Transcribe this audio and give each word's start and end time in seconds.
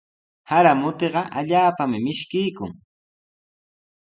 Sara 0.49 0.71
mutiqa 0.81 1.21
allaapami 1.39 1.97
mishkiykun. 2.05 2.71